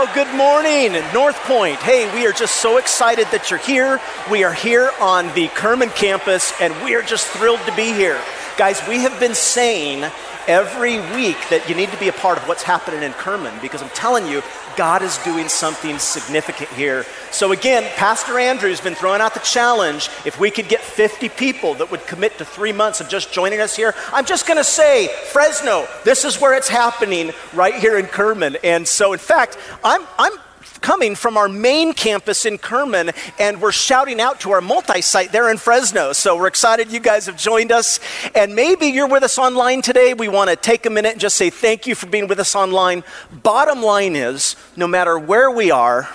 [0.00, 1.76] Well, good morning, North Point.
[1.80, 4.00] Hey, we are just so excited that you're here.
[4.30, 8.18] We are here on the Kerman campus, and we are just thrilled to be here.
[8.56, 10.10] Guys, we have been saying
[10.50, 13.80] every week that you need to be a part of what's happening in Kerman because
[13.82, 14.42] I'm telling you,
[14.76, 17.06] God is doing something significant here.
[17.30, 20.08] So, again, Pastor Andrew's been throwing out the challenge.
[20.24, 23.60] If we could get 50 people that would commit to three months of just joining
[23.60, 27.96] us here, I'm just going to say, Fresno, this is where it's happening right here
[27.96, 28.56] in Kerman.
[28.64, 30.32] And so, in fact, I'm, I'm
[30.80, 35.32] coming from our main campus in Kerman, and we're shouting out to our multi site
[35.32, 36.12] there in Fresno.
[36.12, 38.00] So we're excited you guys have joined us.
[38.34, 40.14] And maybe you're with us online today.
[40.14, 42.54] We want to take a minute and just say thank you for being with us
[42.54, 43.04] online.
[43.30, 46.08] Bottom line is no matter where we are,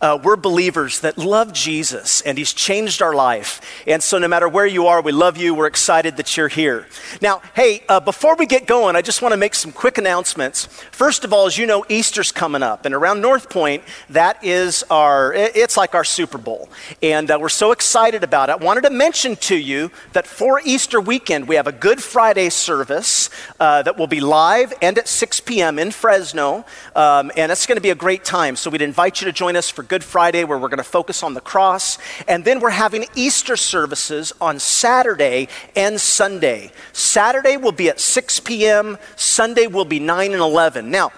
[0.00, 3.60] uh, we're believers that love Jesus and He's changed our life.
[3.86, 5.54] And so, no matter where you are, we love you.
[5.54, 6.86] We're excited that you're here.
[7.20, 10.66] Now, hey, uh, before we get going, I just want to make some quick announcements.
[10.90, 12.84] First of all, as you know, Easter's coming up.
[12.84, 16.68] And around North Point, that is our, it's like our Super Bowl.
[17.02, 18.52] And uh, we're so excited about it.
[18.52, 22.50] I wanted to mention to you that for Easter weekend, we have a Good Friday
[22.50, 25.78] service uh, that will be live and at 6 p.m.
[25.78, 26.64] in Fresno.
[26.94, 28.56] Um, and it's going to be a great time.
[28.56, 31.22] So, we'd invite you to join us for Good Friday, where we're going to focus
[31.22, 31.98] on the cross.
[32.26, 36.72] And then we're having Easter services on Saturday and Sunday.
[36.92, 40.90] Saturday will be at 6 p.m., Sunday will be 9 and 11.
[40.90, 41.12] Now,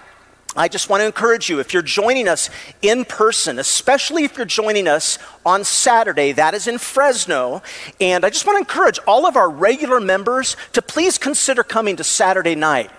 [0.55, 2.49] I just want to encourage you if you're joining us
[2.81, 7.61] in person, especially if you're joining us on Saturday, that is in Fresno.
[8.01, 11.97] And I just want to encourage all of our regular members to please consider coming
[11.97, 12.89] to Saturday night.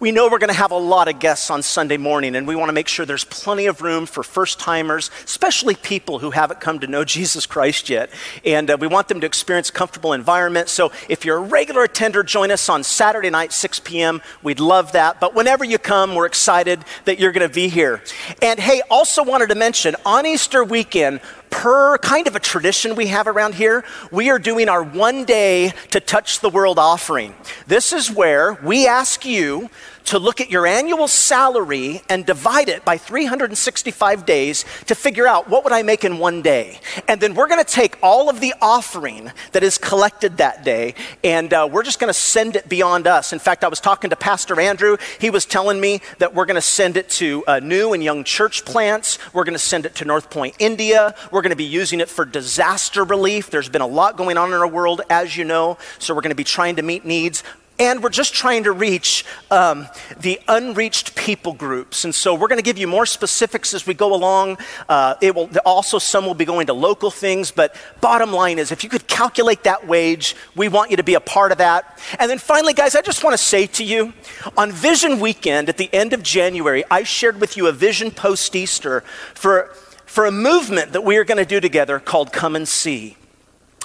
[0.00, 2.56] We know we're going to have a lot of guests on Sunday morning, and we
[2.56, 6.58] want to make sure there's plenty of room for first timers, especially people who haven't
[6.58, 8.08] come to know Jesus Christ yet.
[8.42, 10.70] And uh, we want them to experience a comfortable environment.
[10.70, 14.22] So if you're a regular attender, join us on Saturday night, 6 p.m.
[14.42, 15.20] We'd love that.
[15.20, 18.02] But whenever you come, we're excited that you're going to be here.
[18.40, 23.08] And hey, also wanted to mention on Easter weekend, per kind of a tradition we
[23.08, 27.34] have around here, we are doing our one day to touch the world offering.
[27.66, 29.68] This is where we ask you
[30.10, 35.48] to look at your annual salary and divide it by 365 days to figure out
[35.48, 36.80] what would I make in one day.
[37.06, 40.96] And then we're going to take all of the offering that is collected that day
[41.22, 43.32] and uh, we're just going to send it beyond us.
[43.32, 44.96] In fact, I was talking to Pastor Andrew.
[45.20, 48.24] He was telling me that we're going to send it to uh, new and young
[48.24, 49.16] church plants.
[49.32, 51.14] We're going to send it to North Point, India.
[51.30, 53.48] We're going to be using it for disaster relief.
[53.48, 56.30] There's been a lot going on in our world, as you know, so we're going
[56.30, 57.44] to be trying to meet needs
[57.80, 62.04] and we're just trying to reach um, the unreached people groups.
[62.04, 64.58] And so we're going to give you more specifics as we go along.
[64.86, 68.70] Uh, it will also some will be going to local things, but bottom line is,
[68.70, 71.98] if you could calculate that wage, we want you to be a part of that.
[72.18, 74.12] And then finally, guys, I just want to say to you,
[74.58, 78.54] on Vision Weekend at the end of January, I shared with you a vision post
[78.54, 79.00] Easter
[79.34, 79.74] for
[80.04, 83.16] for a movement that we are going to do together called Come and See.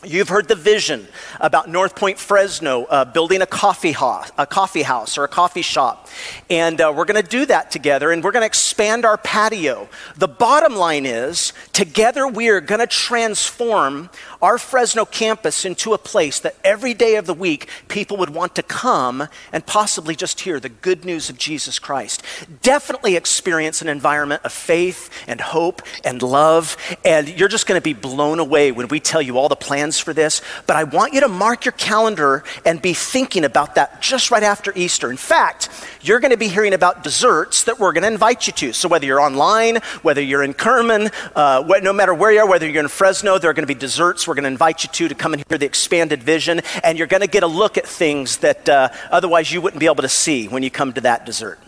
[0.04, 1.08] You've heard the vision
[1.40, 5.62] about North Point Fresno uh, building a coffee, house, a coffee house or a coffee
[5.62, 6.10] shop.
[6.50, 9.88] And uh, we're going to do that together and we're going to expand our patio.
[10.18, 14.10] The bottom line is, together we are going to transform
[14.46, 18.54] our Fresno campus into a place that every day of the week people would want
[18.54, 22.22] to come and possibly just hear the good news of Jesus Christ.
[22.62, 26.78] Definitely experience an environment of faith and hope and love.
[27.04, 30.00] And you're just going to be blown away when we tell you all the plans
[30.00, 34.00] for this, but I want you to mark your calendar and be thinking about that
[34.00, 35.10] just right after Easter.
[35.10, 35.70] In fact,
[36.02, 38.74] you're going to be hearing about desserts that we're going to invite you to.
[38.74, 42.70] So whether you're online, whether you're in Kerman, uh, no matter where you are, whether
[42.70, 45.08] you're in Fresno, there are going to be desserts we're going to invite you to
[45.08, 47.88] to come and hear the expanded vision, and you're going to get a look at
[47.88, 51.26] things that uh, otherwise you wouldn't be able to see when you come to that
[51.26, 51.60] dessert.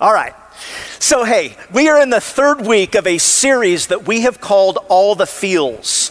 [0.00, 0.34] All right.
[0.98, 4.78] So, hey, we are in the third week of a series that we have called
[4.88, 6.10] All the Feels.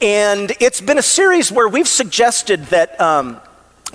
[0.00, 3.00] And it's been a series where we've suggested that.
[3.00, 3.40] Um,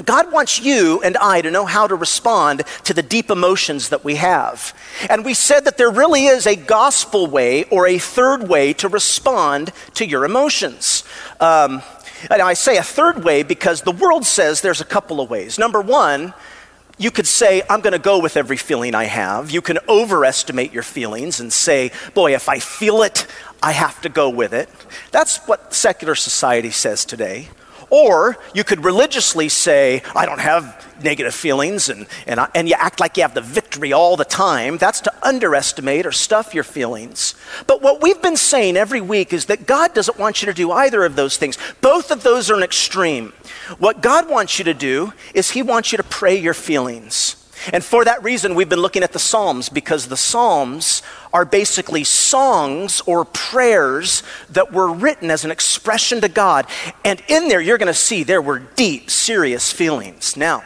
[0.05, 4.03] God wants you and I to know how to respond to the deep emotions that
[4.03, 4.73] we have.
[5.09, 8.87] And we said that there really is a gospel way or a third way to
[8.87, 11.03] respond to your emotions.
[11.39, 11.81] Um,
[12.29, 15.57] and I say a third way because the world says there's a couple of ways.
[15.57, 16.33] Number one,
[16.97, 19.51] you could say, I'm going to go with every feeling I have.
[19.51, 23.25] You can overestimate your feelings and say, boy, if I feel it,
[23.63, 24.69] I have to go with it.
[25.11, 27.47] That's what secular society says today.
[27.89, 32.75] Or you could religiously say, I don't have negative feelings, and, and, I, and you
[32.77, 34.77] act like you have the victory all the time.
[34.77, 37.35] That's to underestimate or stuff your feelings.
[37.67, 40.71] But what we've been saying every week is that God doesn't want you to do
[40.71, 41.57] either of those things.
[41.81, 43.33] Both of those are an extreme.
[43.77, 47.35] What God wants you to do is He wants you to pray your feelings.
[47.73, 51.01] And for that reason, we've been looking at the Psalms because the Psalms
[51.33, 56.65] are basically songs or prayers that were written as an expression to God.
[57.05, 60.35] And in there, you're going to see there were deep, serious feelings.
[60.35, 60.63] Now,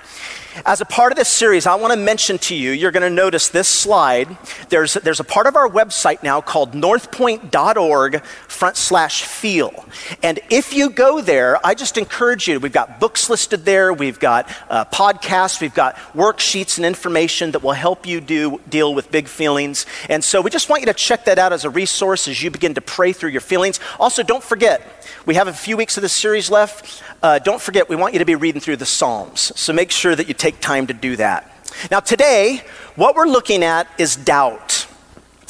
[0.66, 3.10] as a part of this series, I want to mention to you, you're going to
[3.10, 4.38] notice this slide.
[4.70, 9.86] There's, there's a part of our website now called northpoint.org front slash feel.
[10.22, 14.20] And if you go there, I just encourage you, we've got books listed there, we've
[14.20, 19.12] got uh, podcasts, we've got worksheets and information that will help you do, deal with
[19.12, 19.86] big feelings.
[20.10, 22.52] And so we just want you to check that out as a resource as you
[22.52, 23.80] begin to pray through your feelings.
[24.00, 24.82] Also, don't forget,
[25.26, 27.02] we have a few weeks of this series left.
[27.22, 29.54] Uh, don't forget, we want you to be reading through the Psalms.
[29.56, 31.50] So make sure that you take time to do that.
[31.90, 32.64] Now, today,
[32.98, 34.88] what we're looking at is doubt.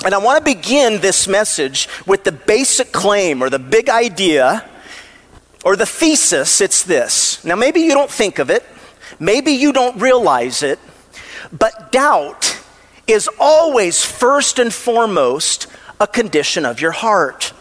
[0.06, 4.70] And I want to begin this message with the basic claim or the big idea
[5.66, 6.62] or the thesis.
[6.62, 7.44] It's this.
[7.44, 8.64] Now, maybe you don't think of it,
[9.20, 10.78] maybe you don't realize it,
[11.52, 12.60] but doubt
[13.08, 15.66] is always first and foremost
[16.00, 17.52] a condition of your heart.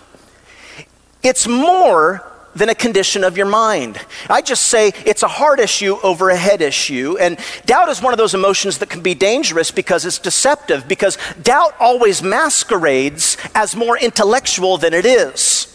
[1.22, 3.98] It's more than a condition of your mind.
[4.28, 7.16] I just say it's a heart issue over a head issue.
[7.18, 11.18] And doubt is one of those emotions that can be dangerous because it's deceptive, because
[11.42, 15.68] doubt always masquerades as more intellectual than it is.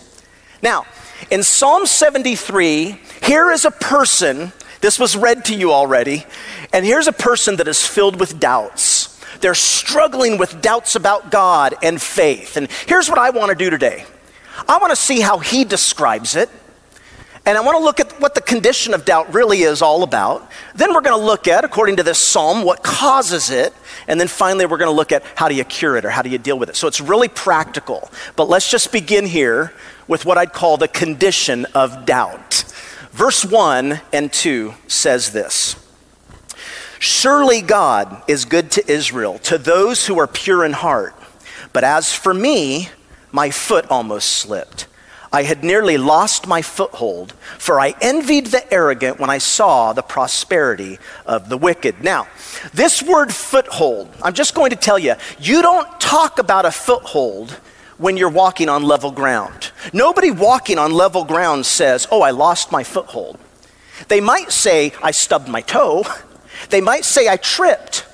[0.61, 0.85] Now,
[1.31, 6.25] in Psalm 73, here is a person, this was read to you already,
[6.71, 9.19] and here's a person that is filled with doubts.
[9.39, 12.57] They're struggling with doubts about God and faith.
[12.57, 14.05] And here's what I want to do today.
[14.67, 16.49] I want to see how he describes it.
[17.47, 20.51] And I want to look at what the condition of doubt really is all about.
[20.75, 23.73] Then we're going to look at, according to this psalm, what causes it.
[24.09, 26.21] And then finally, we're going to look at how do you cure it or how
[26.21, 26.75] do you deal with it.
[26.75, 28.11] So it's really practical.
[28.35, 29.71] But let's just begin here
[30.09, 32.65] with what I'd call the condition of doubt.
[33.11, 35.77] Verse 1 and 2 says this
[36.99, 41.15] Surely God is good to Israel, to those who are pure in heart.
[41.71, 42.89] But as for me,
[43.31, 44.87] my foot almost slipped.
[45.37, 50.01] I had nearly lost my foothold, for I envied the arrogant when I saw the
[50.01, 50.97] prosperity
[51.27, 52.03] of the wicked.
[52.03, 52.27] Now,
[52.73, 57.51] this word foothold, I'm just going to tell you, you don't talk about a foothold
[57.99, 59.71] when you're walking on level ground.
[59.93, 63.37] Nobody walking on level ground says, Oh, I lost my foothold.
[64.07, 66.03] They might say, I stubbed my toe.
[66.71, 68.06] They might say, I tripped.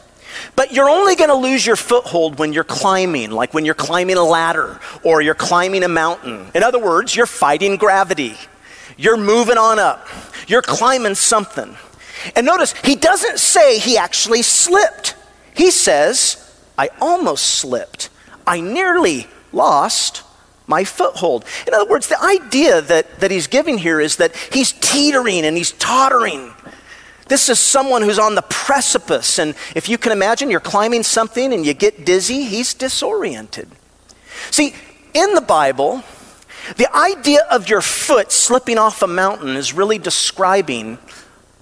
[0.55, 4.17] But you're only going to lose your foothold when you're climbing, like when you're climbing
[4.17, 6.47] a ladder or you're climbing a mountain.
[6.53, 8.35] In other words, you're fighting gravity.
[8.97, 10.07] You're moving on up.
[10.47, 11.77] You're climbing something.
[12.35, 15.15] And notice, he doesn't say he actually slipped.
[15.55, 16.39] He says,
[16.77, 18.09] I almost slipped.
[18.45, 20.23] I nearly lost
[20.67, 21.45] my foothold.
[21.67, 25.57] In other words, the idea that, that he's giving here is that he's teetering and
[25.57, 26.52] he's tottering.
[27.27, 29.39] This is someone who's on the precipice.
[29.39, 33.69] And if you can imagine, you're climbing something and you get dizzy, he's disoriented.
[34.51, 34.75] See,
[35.13, 36.03] in the Bible,
[36.77, 40.97] the idea of your foot slipping off a mountain is really describing,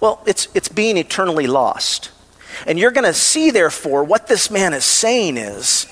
[0.00, 2.10] well, it's, it's being eternally lost.
[2.66, 5.86] And you're going to see, therefore, what this man is saying is,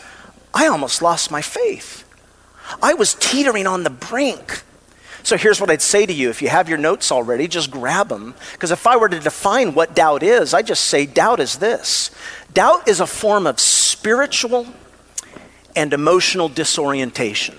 [0.52, 2.04] I almost lost my faith.
[2.82, 4.62] I was teetering on the brink.
[5.22, 6.30] So here's what I'd say to you.
[6.30, 8.34] If you have your notes already, just grab them.
[8.52, 12.10] Because if I were to define what doubt is, I just say doubt is this
[12.52, 14.66] doubt is a form of spiritual
[15.76, 17.56] and emotional disorientation.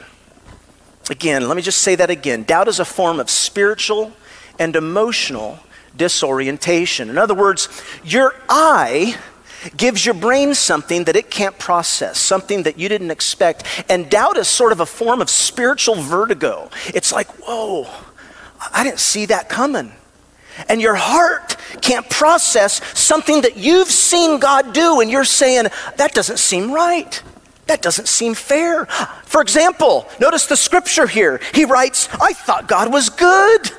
[1.10, 2.44] Again, let me just say that again.
[2.44, 4.14] Doubt is a form of spiritual
[4.59, 5.59] and emotional
[5.95, 7.09] disorientation.
[7.09, 7.68] In other words,
[8.04, 9.18] your eye
[9.77, 13.63] gives your brain something that it can't process, something that you didn't expect.
[13.89, 16.69] And doubt is sort of a form of spiritual vertigo.
[16.87, 17.87] It's like, whoa,
[18.73, 19.94] I didn't see that coming.
[20.68, 26.13] And your heart can't process something that you've seen God do, and you're saying, that
[26.13, 27.21] doesn't seem right.
[27.68, 28.85] That doesn't seem fair.
[29.23, 31.39] For example, notice the scripture here.
[31.53, 33.71] He writes, I thought God was good.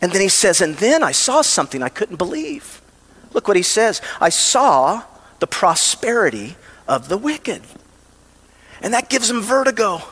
[0.00, 2.81] And then he says, and then I saw something I couldn't believe.
[3.34, 5.02] Look what he says I saw
[5.40, 7.62] the prosperity of the wicked.
[8.80, 10.02] And that gives him vertigo.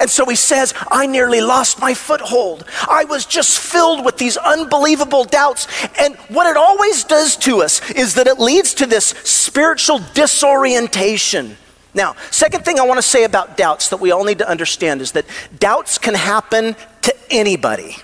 [0.00, 2.64] And so he says, I nearly lost my foothold.
[2.88, 5.66] I was just filled with these unbelievable doubts.
[5.98, 11.56] And what it always does to us is that it leads to this spiritual disorientation.
[11.94, 15.00] Now, second thing I want to say about doubts that we all need to understand
[15.00, 15.24] is that
[15.58, 17.96] doubts can happen to anybody.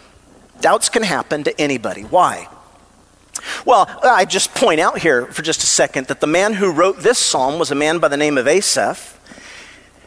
[0.60, 2.02] Doubts can happen to anybody.
[2.02, 2.48] Why?
[3.64, 7.00] Well, I just point out here for just a second that the man who wrote
[7.00, 9.19] this psalm was a man by the name of Asaph.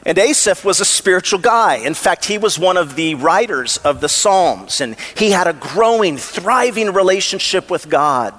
[0.05, 1.75] And Asaph was a spiritual guy.
[1.75, 5.53] In fact, he was one of the writers of the Psalms, and he had a
[5.53, 8.33] growing, thriving relationship with God.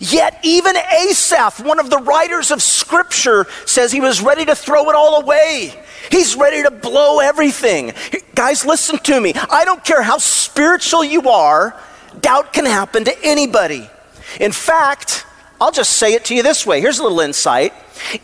[0.00, 4.90] Yet, even Asaph, one of the writers of Scripture, says he was ready to throw
[4.90, 5.72] it all away.
[6.10, 7.94] He's ready to blow everything.
[8.34, 9.32] Guys, listen to me.
[9.34, 11.74] I don't care how spiritual you are,
[12.20, 13.88] doubt can happen to anybody.
[14.40, 15.26] In fact,
[15.60, 17.72] I'll just say it to you this way here's a little insight.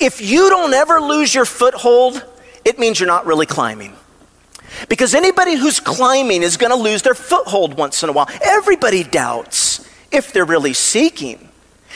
[0.00, 2.24] If you don't ever lose your foothold,
[2.64, 3.94] it means you're not really climbing.
[4.88, 8.28] Because anybody who's climbing is going to lose their foothold once in a while.
[8.42, 11.48] Everybody doubts if they're really seeking.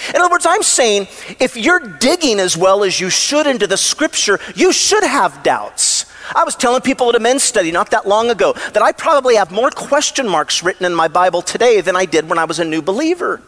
[0.09, 1.07] In other words, I'm saying
[1.39, 6.07] if you're digging as well as you should into the scripture, you should have doubts.
[6.35, 9.37] I was telling people at a men's study not that long ago that I probably
[9.37, 12.59] have more question marks written in my Bible today than I did when I was
[12.59, 13.43] a new believer.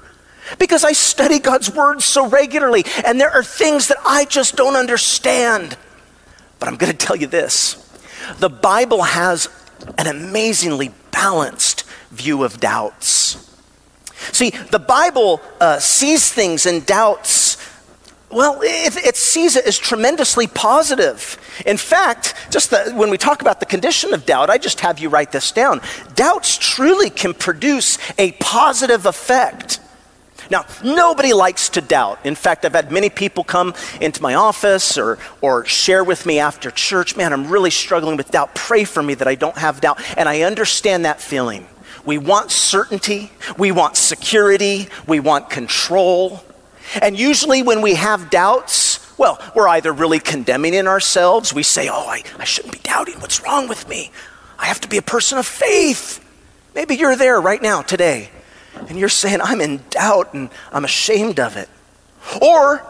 [0.58, 4.76] Because I study God's word so regularly, and there are things that I just don't
[4.76, 5.76] understand.
[6.58, 7.80] But I'm going to tell you this
[8.38, 9.48] the Bible has
[9.98, 13.40] an amazingly balanced view of doubts.
[14.32, 17.58] See, the Bible uh, sees things and doubts.
[18.30, 21.38] Well, it, it, sees it as tremendously positive.
[21.66, 24.98] In fact, just the, when we talk about the condition of doubt, I just have
[24.98, 25.80] you write this down.
[26.14, 29.78] Doubts truly can produce a positive effect.
[30.50, 32.18] Now, nobody likes to doubt.
[32.24, 36.38] In fact, I've had many people come into my office or, or share with me
[36.38, 38.54] after church, man, I'm really struggling with doubt.
[38.54, 40.00] Pray for me that I don't have doubt.
[40.16, 41.66] And I understand that feeling.
[42.04, 46.44] We want certainty, we want security, we want control.
[47.00, 51.54] And usually, when we have doubts, well, we're either really condemning in ourselves.
[51.54, 53.20] We say, Oh, I, I shouldn't be doubting.
[53.20, 54.10] What's wrong with me?
[54.58, 56.20] I have to be a person of faith.
[56.74, 58.30] Maybe you're there right now, today,
[58.88, 61.68] and you're saying, I'm in doubt and I'm ashamed of it.
[62.40, 62.84] Or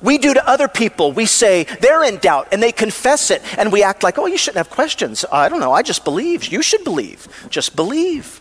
[0.00, 3.72] we do to other people, we say they're in doubt and they confess it, and
[3.72, 5.24] we act like, oh, you shouldn't have questions.
[5.30, 6.46] I don't know, I just believe.
[6.46, 7.26] You should believe.
[7.50, 8.40] Just believe.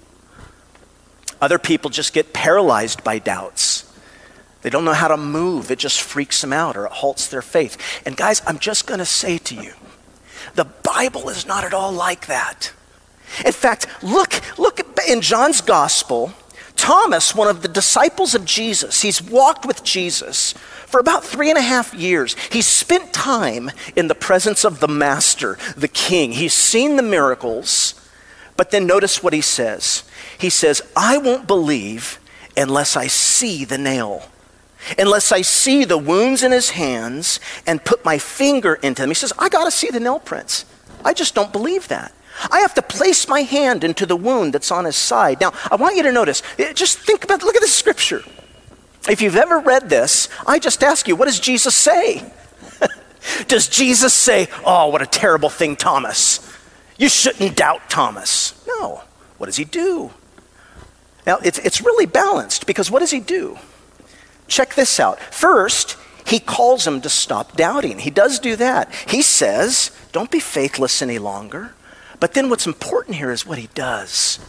[1.42, 3.84] Other people just get paralyzed by doubts.
[4.62, 7.42] They don't know how to move, it just freaks them out or it halts their
[7.42, 7.78] faith.
[8.06, 9.74] And guys, I'm just going to say to you
[10.56, 12.72] the Bible is not at all like that.
[13.46, 16.34] In fact, look, look in John's gospel.
[16.78, 20.54] Thomas, one of the disciples of Jesus, he's walked with Jesus
[20.88, 24.88] for about three and a half years, he's spent time in the presence of the
[24.88, 26.32] Master, the King.
[26.32, 27.94] He's seen the miracles,
[28.56, 30.10] but then notice what he says.
[30.40, 32.20] He says, I won't believe
[32.56, 34.24] unless I see the nail,
[34.98, 39.10] unless I see the wounds in his hands and put my finger into them.
[39.10, 40.64] He says, I got to see the nail prints.
[41.04, 42.14] I just don't believe that.
[42.52, 45.42] I have to place my hand into the wound that's on his side.
[45.42, 48.22] Now, I want you to notice, eh, just think about, look at the scripture.
[49.10, 52.30] If you've ever read this, I just ask you, what does Jesus say?
[53.48, 56.44] does Jesus say, Oh, what a terrible thing, Thomas?
[56.98, 58.62] You shouldn't doubt Thomas.
[58.68, 59.04] No.
[59.38, 60.12] What does he do?
[61.26, 63.58] Now, it's, it's really balanced because what does he do?
[64.48, 65.20] Check this out.
[65.20, 68.00] First, he calls him to stop doubting.
[68.00, 68.94] He does do that.
[69.08, 71.74] He says, Don't be faithless any longer.
[72.20, 74.40] But then what's important here is what he does.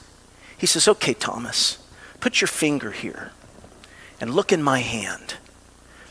[0.56, 1.78] He says, Okay, Thomas,
[2.20, 3.32] put your finger here
[4.20, 5.34] and look in my hand.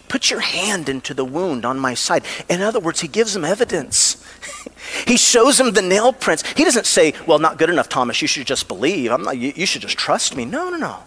[0.07, 2.23] Put your hand into the wound on my side.
[2.47, 4.23] In other words, he gives him evidence.
[5.07, 6.49] he shows him the nail prints.
[6.53, 8.21] He doesn't say, Well, not good enough, Thomas.
[8.21, 9.11] You should just believe.
[9.11, 10.45] I'm not, you, you should just trust me.
[10.45, 10.99] No, no, no.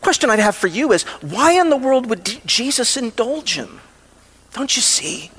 [0.00, 3.80] Question I'd have for you is why in the world would D- Jesus indulge him?
[4.54, 5.30] Don't you see?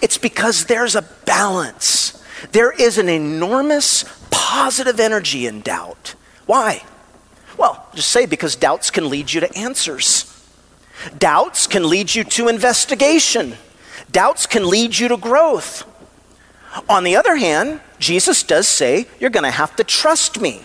[0.00, 2.22] It's because there's a balance.
[2.52, 6.14] There is an enormous positive energy in doubt.
[6.46, 6.82] Why?
[7.56, 10.30] Well, just say because doubts can lead you to answers.
[11.18, 13.56] Doubts can lead you to investigation.
[14.10, 15.84] Doubts can lead you to growth.
[16.88, 20.64] On the other hand, Jesus does say, You're going to have to trust me.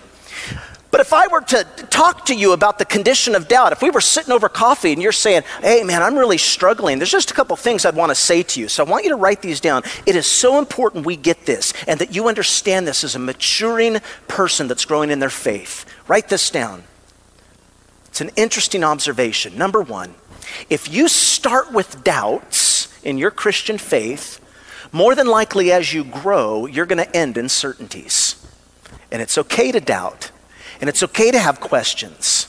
[0.92, 3.92] But if I were to talk to you about the condition of doubt, if we
[3.92, 7.34] were sitting over coffee and you're saying, hey man, I'm really struggling, there's just a
[7.36, 8.68] couple things I'd want to say to you.
[8.68, 9.84] So I want you to write these down.
[10.08, 14.00] It is so important we get this and that you understand this as a maturing
[14.28, 15.86] person that's growing in their faith.
[16.08, 16.84] Write this down.
[18.08, 19.56] It's an interesting observation.
[19.58, 20.16] Number one,
[20.72, 24.44] if you start with doubts in your Christian faith,
[24.92, 28.44] more than likely as you grow, you're going to end in certainties.
[29.12, 30.32] And it's okay to doubt,
[30.80, 32.46] and it's okay to have questions.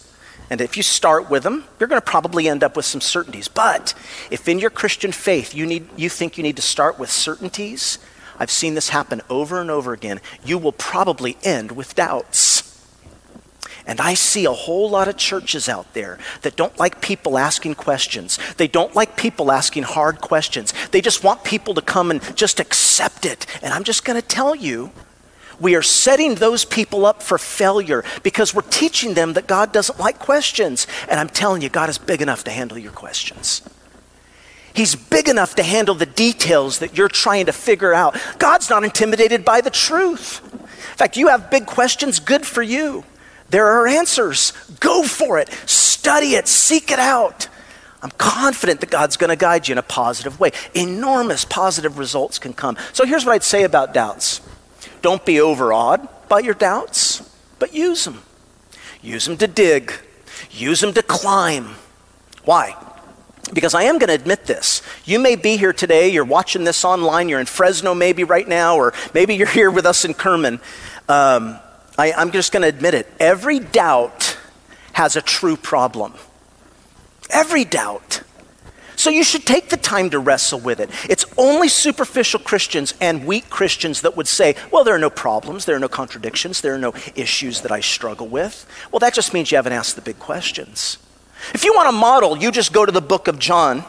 [0.51, 3.47] And if you start with them, you're going to probably end up with some certainties.
[3.47, 3.95] But
[4.31, 7.99] if in your Christian faith you, need, you think you need to start with certainties,
[8.37, 12.67] I've seen this happen over and over again, you will probably end with doubts.
[13.87, 17.77] And I see a whole lot of churches out there that don't like people asking
[17.77, 18.39] questions.
[18.57, 20.75] They don't like people asking hard questions.
[20.91, 23.47] They just want people to come and just accept it.
[23.63, 24.91] And I'm just going to tell you
[25.61, 29.99] we are setting those people up for failure because we're teaching them that God doesn't
[29.99, 30.87] like questions.
[31.09, 33.63] And I'm telling you, God is big enough to handle your questions.
[34.73, 38.17] He's big enough to handle the details that you're trying to figure out.
[38.39, 40.41] God's not intimidated by the truth.
[40.53, 43.05] In fact, you have big questions, good for you.
[43.51, 44.53] There are answers.
[44.79, 45.51] Go for it.
[45.67, 46.47] Study it.
[46.47, 47.49] Seek it out.
[48.03, 50.53] I'm confident that God's going to guide you in a positive way.
[50.75, 52.79] Enormous positive results can come.
[52.93, 54.41] So here's what I'd say about doubts
[55.03, 57.23] don't be overawed by your doubts,
[57.59, 58.23] but use them.
[59.03, 59.93] Use them to dig,
[60.51, 61.75] use them to climb.
[62.45, 62.77] Why?
[63.53, 64.83] Because I am going to admit this.
[65.05, 68.77] You may be here today, you're watching this online, you're in Fresno maybe right now,
[68.77, 70.61] or maybe you're here with us in Kerman.
[71.09, 71.59] Um,
[71.99, 73.11] I, I'm just going to admit it.
[73.19, 74.39] Every doubt
[74.93, 76.15] has a true problem.
[77.31, 78.23] Every doubt.
[79.01, 80.91] So you should take the time to wrestle with it.
[81.09, 85.65] It's only superficial Christians and weak Christians that would say, well, there are no problems,
[85.65, 88.67] there are no contradictions, there are no issues that I struggle with.
[88.93, 90.99] Well, that just means you haven't asked the big questions.
[91.55, 93.87] If you want a model, you just go to the book of John,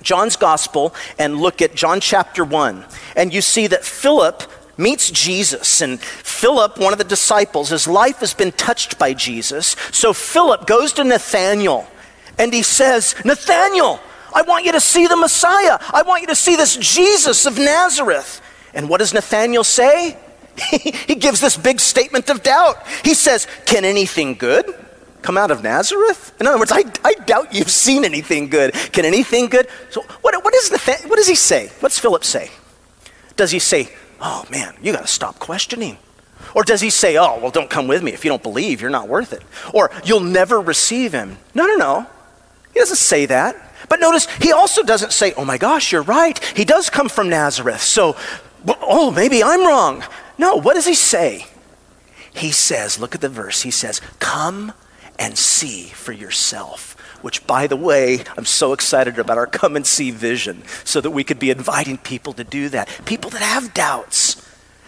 [0.00, 2.84] John's gospel, and look at John chapter 1.
[3.16, 4.44] And you see that Philip
[4.76, 5.80] meets Jesus.
[5.80, 9.74] And Philip, one of the disciples, his life has been touched by Jesus.
[9.90, 11.88] So Philip goes to Nathanael
[12.38, 13.98] and he says, Nathanael,
[14.36, 15.78] I want you to see the Messiah.
[15.94, 18.42] I want you to see this Jesus of Nazareth.
[18.74, 20.18] And what does Nathanael say?
[20.70, 22.86] he gives this big statement of doubt.
[23.02, 24.66] He says, Can anything good
[25.22, 26.36] come out of Nazareth?
[26.38, 28.74] In other words, I, I doubt you've seen anything good.
[28.74, 29.68] Can anything good?
[29.88, 31.70] So, what, what, is Nathan, what does he say?
[31.80, 32.50] What's Philip say?
[33.36, 33.88] Does he say,
[34.20, 35.96] Oh man, you got to stop questioning?
[36.54, 38.12] Or does he say, Oh, well, don't come with me.
[38.12, 39.42] If you don't believe, you're not worth it.
[39.72, 41.38] Or you'll never receive him.
[41.54, 42.06] No, no, no.
[42.74, 43.62] He doesn't say that.
[43.88, 46.42] But notice, he also doesn't say, oh my gosh, you're right.
[46.56, 47.82] He does come from Nazareth.
[47.82, 48.16] So,
[48.66, 50.04] oh, maybe I'm wrong.
[50.38, 51.46] No, what does he say?
[52.34, 53.62] He says, look at the verse.
[53.62, 54.72] He says, come
[55.18, 56.92] and see for yourself.
[57.22, 61.10] Which, by the way, I'm so excited about our come and see vision so that
[61.10, 62.88] we could be inviting people to do that.
[63.06, 64.42] People that have doubts.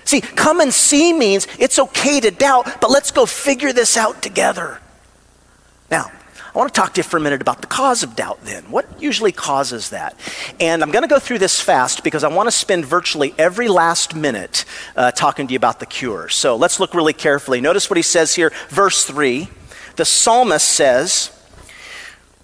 [0.05, 4.23] See, come and see means it's okay to doubt, but let's go figure this out
[4.23, 4.81] together.
[5.91, 6.13] Now,
[6.59, 8.65] I want to talk to you for a minute about the cause of doubt then.
[8.65, 10.19] What usually causes that?
[10.59, 13.69] And I'm going to go through this fast because I want to spend virtually every
[13.69, 14.65] last minute
[14.97, 16.29] uh, talking to you about the cure.
[16.29, 17.61] So let's look really carefully.
[17.61, 19.47] Notice what he says here, verse 3.
[19.95, 21.31] The psalmist says,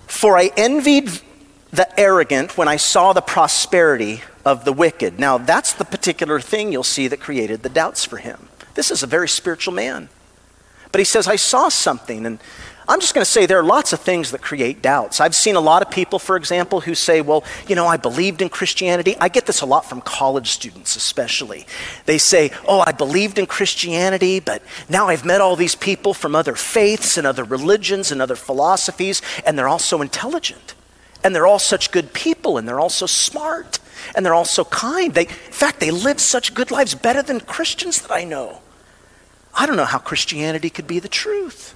[0.06, 1.10] For I envied
[1.72, 5.18] the arrogant when I saw the prosperity of the wicked.
[5.18, 8.48] Now, that's the particular thing you'll see that created the doubts for him.
[8.74, 10.08] This is a very spiritual man.
[10.92, 12.24] But he says, I saw something.
[12.24, 12.38] And
[12.86, 15.18] I'm just going to say there are lots of things that create doubts.
[15.18, 18.42] I've seen a lot of people, for example, who say, well, you know, I believed
[18.42, 19.16] in Christianity.
[19.20, 21.66] I get this a lot from college students, especially.
[22.04, 26.34] They say, oh, I believed in Christianity, but now I've met all these people from
[26.34, 30.74] other faiths and other religions and other philosophies, and they're all so intelligent.
[31.22, 33.78] And they're all such good people, and they're all so smart,
[34.14, 35.14] and they're all so kind.
[35.14, 38.60] They, in fact, they live such good lives, better than Christians that I know.
[39.54, 41.74] I don't know how Christianity could be the truth.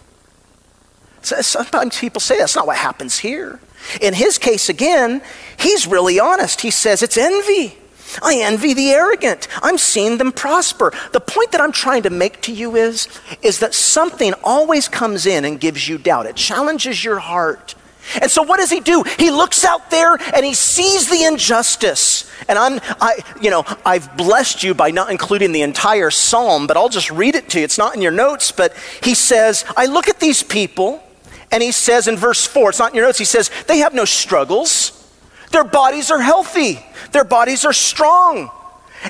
[1.23, 3.61] Sometimes people say that's not what happens here.
[4.01, 5.23] In his case, again,
[5.59, 6.61] he's really honest.
[6.61, 7.79] He says it's envy.
[8.23, 9.49] I envy the arrogant.
[9.63, 10.93] I'm seeing them prosper.
[11.13, 13.09] The point that I'm trying to make to you is,
[13.43, 16.27] is that something always comes in and gives you doubt.
[16.27, 17.75] It challenges your heart.
[18.23, 19.05] And so what does he do?
[19.19, 22.31] He looks out there and he sees the injustice.
[22.49, 26.79] And I'm I you know, I've blessed you by not including the entire psalm, but
[26.79, 27.65] I'll just read it to you.
[27.65, 31.03] It's not in your notes, but he says, I look at these people
[31.51, 33.95] and he says in verse 4, it's not in your notes, he says, they have
[33.95, 34.95] no struggles.
[35.51, 38.51] Their bodies are healthy, their bodies are strong.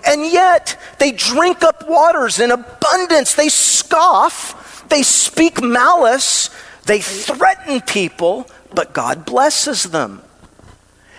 [0.06, 3.34] And yet they drink up waters in abundance.
[3.34, 6.50] They scoff, they speak malice,
[6.84, 10.22] they threaten people, but God blesses them.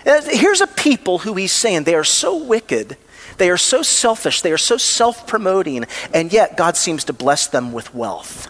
[0.04, 2.96] Here's a people who he's saying they are so wicked,
[3.36, 7.46] they are so selfish, they are so self promoting, and yet God seems to bless
[7.46, 8.48] them with wealth.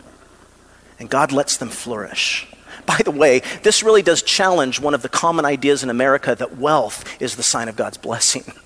[0.98, 2.46] And God lets them flourish.
[2.86, 6.58] By the way, this really does challenge one of the common ideas in America that
[6.58, 8.44] wealth is the sign of God's blessing.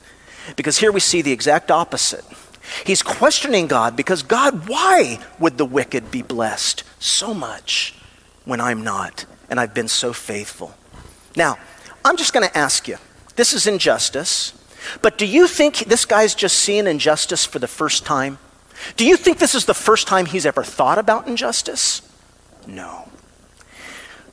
[0.56, 2.22] Because here we see the exact opposite.
[2.84, 7.94] He's questioning God because God, why would the wicked be blessed so much
[8.44, 10.74] when I'm not and I've been so faithful?
[11.36, 11.58] Now,
[12.04, 12.98] I'm just going to ask you
[13.36, 14.52] this is injustice,
[15.00, 18.38] but do you think this guy's just seeing injustice for the first time?
[18.96, 22.02] Do you think this is the first time he's ever thought about injustice?
[22.66, 23.08] No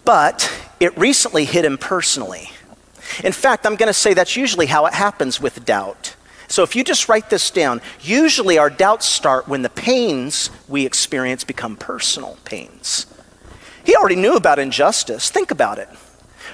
[0.06, 2.50] but it recently hit him personally.
[3.24, 6.16] In fact, I'm going to say that's usually how it happens with doubt.
[6.48, 10.86] So if you just write this down, usually our doubts start when the pains we
[10.86, 13.06] experience become personal pains.
[13.86, 15.30] He already knew about injustice.
[15.30, 15.88] Think about it.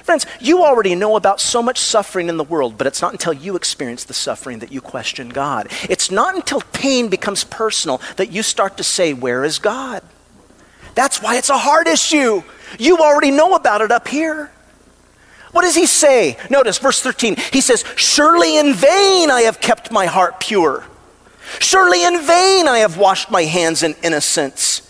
[0.04, 3.32] Friends, you already know about so much suffering in the world, but it's not until
[3.32, 5.68] you experience the suffering that you question God.
[5.90, 10.02] It's not until pain becomes personal that you start to say, Where is God?
[10.94, 12.42] That's why it's a hard issue.
[12.78, 14.50] You already know about it up here.
[15.52, 16.36] What does he say?
[16.50, 17.36] Notice verse 13.
[17.52, 20.84] He says, Surely in vain I have kept my heart pure.
[21.58, 24.82] Surely in vain I have washed my hands in innocence.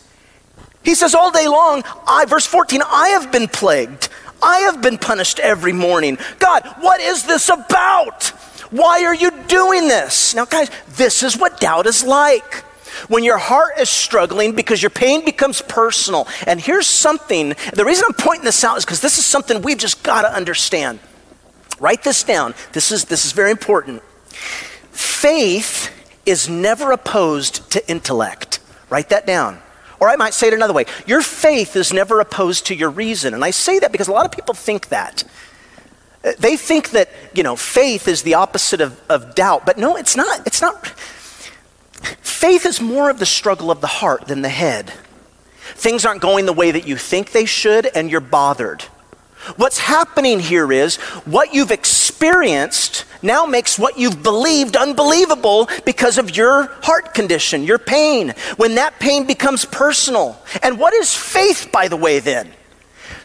[0.83, 4.09] He says, All day long, I, verse 14, I have been plagued.
[4.43, 6.19] I have been punished every morning.
[6.39, 8.25] God, what is this about?
[8.71, 10.35] Why are you doing this?
[10.35, 12.65] Now, guys, this is what doubt is like
[13.09, 16.27] when your heart is struggling because your pain becomes personal.
[16.47, 19.79] And here's something the reason I'm pointing this out is because this is something we've
[19.79, 20.99] just got to understand.
[21.81, 22.55] Write this down.
[22.73, 24.03] This is, this is very important.
[24.91, 25.91] Faith
[26.27, 28.61] is never opposed to intellect.
[28.91, 29.61] Write that down.
[30.01, 33.35] Or I might say it another way your faith is never opposed to your reason.
[33.35, 35.25] And I say that because a lot of people think that.
[36.39, 39.65] They think that, you know, faith is the opposite of, of doubt.
[39.65, 40.47] But no, it's not.
[40.47, 40.93] It's not.
[42.39, 44.93] Faith is more of the struggle of the heart than the head.
[45.75, 48.83] Things aren't going the way that you think they should, and you're bothered.
[49.57, 56.37] What's happening here is what you've experienced now makes what you've believed unbelievable because of
[56.37, 58.35] your heart condition, your pain.
[58.57, 60.41] When that pain becomes personal.
[60.63, 62.53] And what is faith, by the way, then?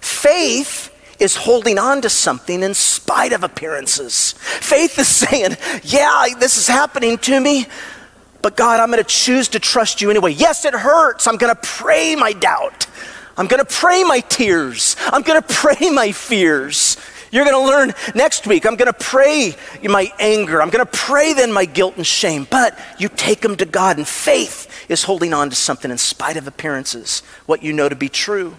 [0.02, 4.34] Faith is holding on to something in spite of appearances.
[4.39, 7.67] Faith is saying, Yeah, this is happening to me,
[8.43, 10.34] but God, I'm going to choose to trust you anyway.
[10.34, 11.27] Yes, it hurts.
[11.27, 12.86] I'm going to pray my doubt.
[13.38, 14.95] I'm going to pray my tears.
[15.06, 16.97] I'm going to pray my fears.
[17.32, 18.67] You're going to learn next week.
[18.67, 20.62] I'm going to pray my anger.
[20.62, 22.45] I'm going to pray then my guilt and shame.
[22.47, 26.38] But you take them to God, and faith is holding on to something in spite
[26.38, 28.58] of appearances, what you know to be true,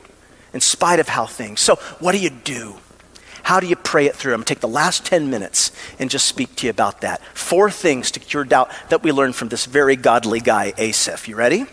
[0.53, 1.61] in spite of how things.
[1.61, 2.75] So, what do you do?
[3.45, 4.33] How do you pray it through?
[4.33, 7.23] I'm going to take the last 10 minutes and just speak to you about that.
[7.37, 11.29] Four things to cure doubt that we learned from this very godly guy, Asaph.
[11.29, 11.67] You ready?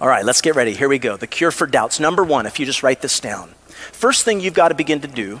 [0.00, 0.74] All right, let's get ready.
[0.74, 1.16] Here we go.
[1.16, 2.00] The cure for doubts.
[2.00, 3.50] Number one, if you just write this down.
[3.92, 5.40] First thing you've got to begin to do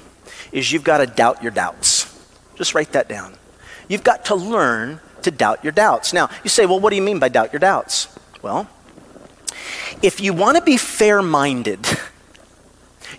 [0.52, 2.08] is you've got to doubt your doubts.
[2.54, 3.34] Just write that down.
[3.88, 6.12] You've got to learn to doubt your doubts.
[6.12, 8.06] Now, you say, well, what do you mean by doubt your doubts?
[8.40, 8.68] Well,
[10.00, 11.86] if you want to be fair minded,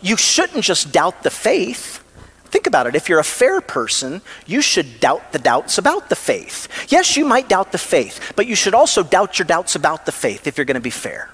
[0.01, 2.03] you shouldn't just doubt the faith.
[2.45, 2.95] Think about it.
[2.95, 6.67] If you're a fair person, you should doubt the doubts about the faith.
[6.89, 10.12] Yes, you might doubt the faith, but you should also doubt your doubts about the
[10.12, 11.32] faith if you're going to be fair.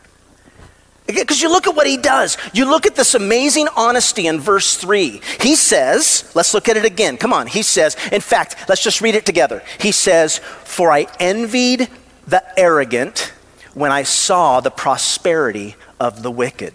[1.07, 2.37] Because you look at what he does.
[2.53, 5.21] You look at this amazing honesty in verse 3.
[5.41, 7.17] He says, let's look at it again.
[7.17, 7.47] Come on.
[7.47, 9.63] He says, in fact, let's just read it together.
[9.79, 11.89] He says, For I envied
[12.27, 13.33] the arrogant
[13.73, 16.73] when I saw the prosperity of the wicked.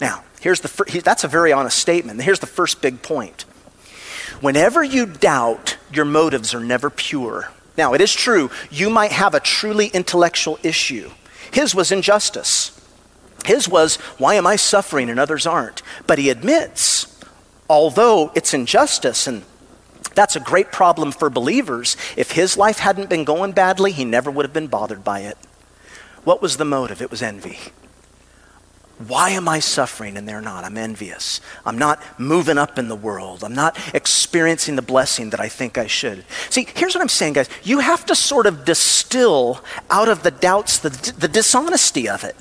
[0.00, 2.22] Now, Here's the fir- that's a very honest statement.
[2.22, 3.42] Here's the first big point.
[4.40, 7.50] Whenever you doubt, your motives are never pure.
[7.76, 11.10] Now, it is true, you might have a truly intellectual issue.
[11.52, 12.72] His was injustice.
[13.44, 15.82] His was, why am I suffering and others aren't?
[16.06, 17.06] But he admits,
[17.68, 19.42] although it's injustice, and
[20.14, 24.30] that's a great problem for believers, if his life hadn't been going badly, he never
[24.30, 25.38] would have been bothered by it.
[26.24, 27.00] What was the motive?
[27.00, 27.58] It was envy.
[28.98, 30.64] Why am I suffering and they're not?
[30.64, 31.42] I'm envious.
[31.66, 33.44] I'm not moving up in the world.
[33.44, 36.24] I'm not experiencing the blessing that I think I should.
[36.48, 37.50] See, here's what I'm saying, guys.
[37.62, 42.36] You have to sort of distill out of the doubts the, the dishonesty of it.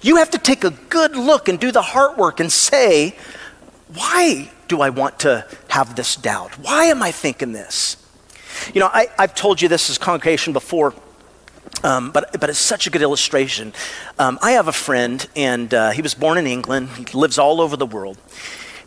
[0.00, 3.16] You have to take a good look and do the heart work and say,
[3.92, 6.52] why do I want to have this doubt?
[6.60, 7.96] Why am I thinking this?
[8.72, 10.94] You know, I, I've told you this as congregation before.
[11.82, 13.72] Um, but, but it's such a good illustration.
[14.18, 16.90] Um, I have a friend, and uh, he was born in England.
[16.90, 18.18] He lives all over the world.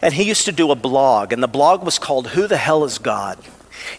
[0.02, 2.84] And he used to do a blog, and the blog was called Who the Hell
[2.84, 3.40] is God?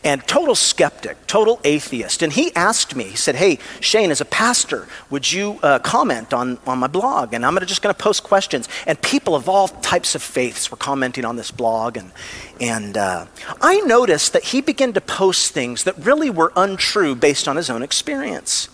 [0.03, 2.23] And total skeptic, total atheist.
[2.23, 6.33] And he asked me, he said, Hey, Shane, as a pastor, would you uh, comment
[6.33, 7.35] on, on my blog?
[7.35, 8.69] And I'm just going to post questions.
[8.87, 11.97] And people of all types of faiths were commenting on this blog.
[11.97, 12.13] And,
[12.61, 13.27] and uh,
[13.61, 17.69] I noticed that he began to post things that really were untrue based on his
[17.69, 18.69] own experience.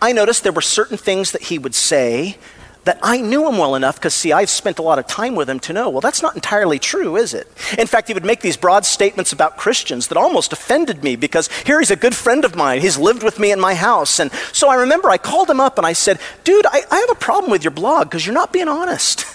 [0.00, 2.38] I noticed there were certain things that he would say
[2.86, 5.50] that I knew him well enough because, see, I've spent a lot of time with
[5.50, 7.48] him to know, well, that's not entirely true, is it?
[7.76, 11.48] In fact, he would make these broad statements about Christians that almost offended me because
[11.64, 12.80] here he's a good friend of mine.
[12.80, 14.20] He's lived with me in my house.
[14.20, 17.10] And so I remember I called him up and I said, dude, I, I have
[17.10, 19.26] a problem with your blog because you're not being honest.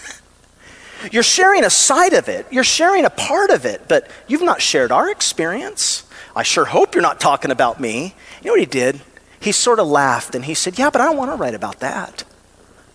[1.12, 4.62] you're sharing a side of it, you're sharing a part of it, but you've not
[4.62, 6.06] shared our experience.
[6.38, 8.16] I sure hope you're not talking about me.
[8.42, 9.02] You know what he did?
[9.42, 11.80] He sort of laughed and he said, Yeah, but I don't want to write about
[11.80, 12.24] that.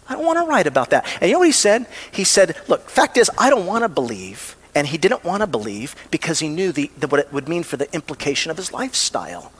[0.08, 1.04] I don't want to write about that.
[1.20, 1.86] And you know what he said?
[2.12, 4.56] He said, Look, fact is, I don't want to believe.
[4.74, 7.64] And he didn't want to believe because he knew the, the, what it would mean
[7.64, 9.52] for the implication of his lifestyle.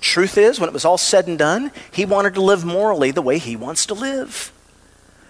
[0.00, 3.22] Truth is, when it was all said and done, he wanted to live morally the
[3.22, 4.52] way he wants to live.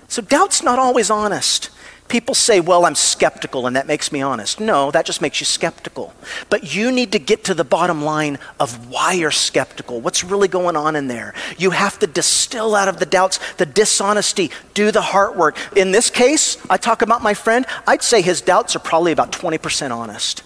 [0.08, 1.70] So doubt's not always honest.
[2.08, 4.60] People say, well, I'm skeptical and that makes me honest.
[4.60, 6.12] No, that just makes you skeptical.
[6.50, 10.00] But you need to get to the bottom line of why you're skeptical.
[10.00, 11.34] What's really going on in there?
[11.56, 15.56] You have to distill out of the doubts, the dishonesty, do the heart work.
[15.76, 19.32] In this case, I talk about my friend, I'd say his doubts are probably about
[19.32, 20.42] 20% honest.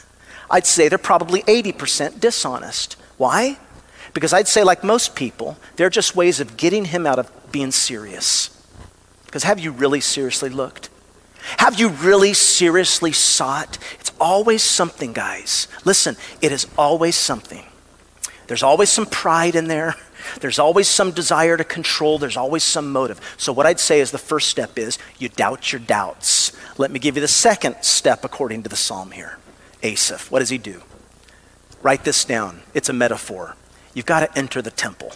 [0.50, 2.94] I'd say they're probably 80% dishonest.
[3.16, 3.58] Why?
[4.14, 7.72] Because I'd say, like most people, they're just ways of getting him out of being
[7.72, 8.56] serious.
[9.26, 10.88] Because have you really seriously looked?
[11.58, 13.78] Have you really seriously sought?
[13.98, 15.68] It's always something, guys.
[15.84, 17.64] Listen, it is always something.
[18.46, 19.94] There's always some pride in there.
[20.40, 22.18] There's always some desire to control.
[22.18, 23.20] There's always some motive.
[23.38, 26.52] So, what I'd say is the first step is you doubt your doubts.
[26.76, 29.38] Let me give you the second step according to the psalm here.
[29.82, 30.82] Asaph, what does he do?
[31.82, 32.62] Write this down.
[32.74, 33.56] It's a metaphor.
[33.94, 35.12] You've got to enter the temple.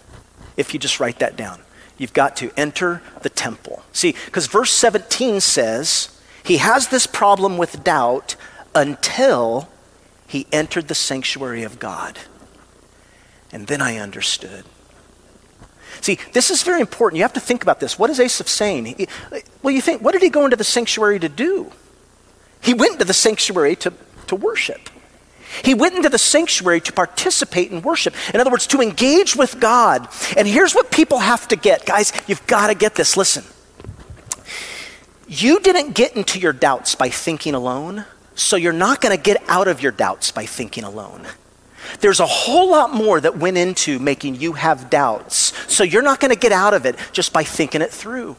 [0.57, 1.61] If you just write that down,
[1.99, 3.83] you've got to enter the temple.
[3.93, 6.14] See, because verse 17 says,
[6.45, 8.37] he has this problem with doubt
[8.75, 9.69] until
[10.27, 12.19] he entered the sanctuary of God.
[13.51, 14.65] And then I understood.
[16.01, 17.19] See, this is very important.
[17.19, 17.99] You have to think about this.
[17.99, 18.85] What is Asaph saying?
[18.85, 19.09] He,
[19.63, 21.73] well, you think, what did he go into the sanctuary to do?
[22.61, 23.93] He went into the sanctuary to,
[24.27, 24.91] to worship.
[25.63, 28.15] He went into the sanctuary to participate in worship.
[28.35, 30.09] In other words, to engage with God.
[30.37, 31.87] And here's what people have to get.
[31.87, 33.17] Guys, you've got to get this.
[33.17, 33.45] Listen.
[35.27, 39.43] You didn't get into your doubts by thinking alone, so you're not going to get
[39.49, 41.27] out of your doubts by thinking alone.
[42.01, 46.21] There's a whole lot more that went into making you have doubts, so you're not
[46.21, 48.37] going to get out of it just by thinking it through.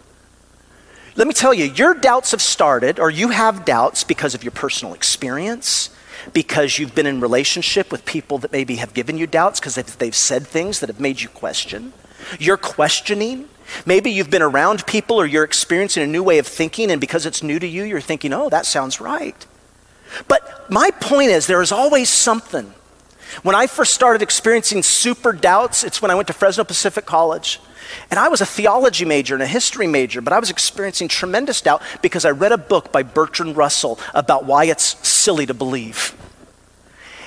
[1.15, 4.51] Let me tell you, your doubts have started, or you have doubts because of your
[4.51, 5.89] personal experience,
[6.33, 9.97] because you've been in relationship with people that maybe have given you doubts because they've,
[9.97, 11.93] they've said things that have made you question.
[12.39, 13.47] You're questioning
[13.85, 17.25] Maybe you've been around people or you're experiencing a new way of thinking, and because
[17.25, 19.45] it's new to you, you're thinking, oh, that sounds right.
[20.27, 22.73] But my point is, there is always something.
[23.43, 27.59] When I first started experiencing super doubts, it's when I went to Fresno Pacific College.
[28.09, 31.61] And I was a theology major and a history major, but I was experiencing tremendous
[31.61, 36.15] doubt because I read a book by Bertrand Russell about why it's silly to believe.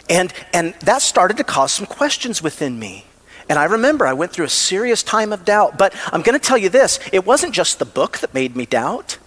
[0.09, 3.05] And, and that started to cause some questions within me.
[3.49, 5.79] And I remember I went through a serious time of doubt.
[5.79, 8.67] But I'm going to tell you this it wasn't just the book that made me
[8.67, 9.19] doubt.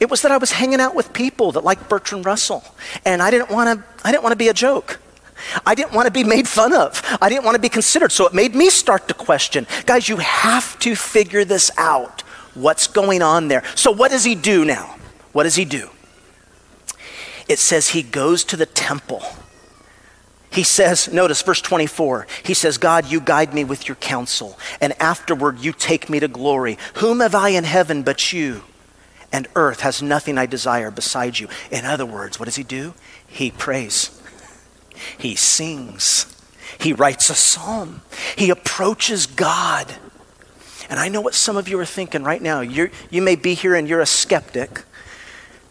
[0.00, 2.64] It was that I was hanging out with people that liked Bertrand Russell.
[3.04, 5.00] And I didn't want to I didn't want to be a joke.
[5.66, 7.02] I didn't want to be made fun of.
[7.20, 8.12] I didn't want to be considered.
[8.12, 9.66] So it made me start to question.
[9.86, 12.22] Guys, you have to figure this out.
[12.54, 13.62] What's going on there?
[13.74, 14.96] So what does he do now?
[15.32, 15.90] What does he do?
[17.48, 19.22] It says he goes to the temple.
[20.52, 24.92] He says, notice verse 24, he says, God, you guide me with your counsel, and
[25.00, 26.78] afterward you take me to glory.
[26.96, 28.62] Whom have I in heaven but you?
[29.32, 31.48] And earth has nothing I desire beside you.
[31.70, 32.92] In other words, what does he do?
[33.26, 34.20] He prays,
[35.16, 36.26] he sings,
[36.78, 38.02] he writes a psalm,
[38.36, 39.94] he approaches God.
[40.90, 42.60] And I know what some of you are thinking right now.
[42.60, 44.84] you you may be here and you're a skeptic.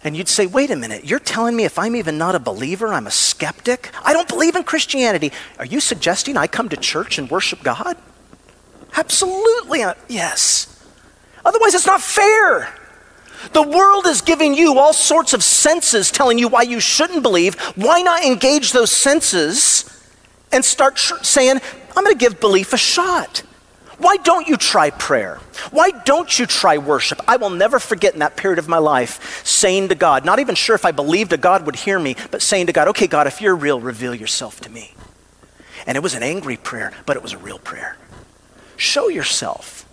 [0.03, 2.87] And you'd say, wait a minute, you're telling me if I'm even not a believer,
[2.87, 3.91] I'm a skeptic?
[4.03, 5.31] I don't believe in Christianity.
[5.59, 7.97] Are you suggesting I come to church and worship God?
[8.95, 10.67] Absolutely, uh, yes.
[11.45, 12.73] Otherwise, it's not fair.
[13.53, 17.55] The world is giving you all sorts of senses telling you why you shouldn't believe.
[17.75, 19.85] Why not engage those senses
[20.51, 21.59] and start saying,
[21.95, 23.43] I'm going to give belief a shot?
[24.01, 25.35] Why don't you try prayer?
[25.69, 27.21] Why don't you try worship?
[27.27, 30.55] I will never forget in that period of my life saying to God, not even
[30.55, 33.27] sure if I believed a God would hear me, but saying to God, okay, God,
[33.27, 34.95] if you're real, reveal yourself to me.
[35.85, 37.95] And it was an angry prayer, but it was a real prayer.
[38.75, 39.87] Show yourself.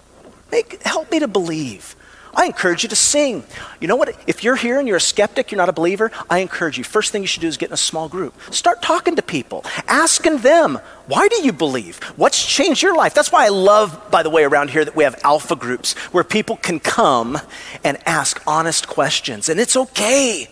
[0.51, 1.95] Make, help me to believe.
[2.35, 3.45] I encourage you to sing.
[3.81, 4.17] You know what?
[4.27, 6.85] If you're here and you're a skeptic, you're not a believer, I encourage you.
[6.85, 8.35] First thing you should do is get in a small group.
[8.53, 12.03] Start talking to people, asking them, why do you believe?
[12.17, 13.15] What's changed your life?
[13.15, 16.25] That's why I love, by the way, around here that we have alpha groups where
[16.25, 17.39] people can come
[17.83, 19.49] and ask honest questions.
[19.49, 20.49] And it's okay,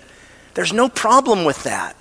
[0.55, 1.97] there's no problem with that.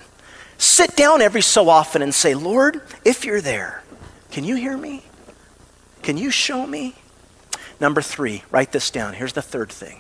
[0.58, 3.84] Sit down every so often and say, Lord, if you're there,
[4.32, 5.04] can you hear me?
[6.02, 6.96] Can you show me?
[7.80, 9.14] Number three, write this down.
[9.14, 10.00] Here's the third thing.